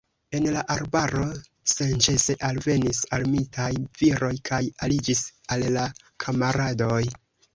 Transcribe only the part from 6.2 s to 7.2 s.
kamaradoj.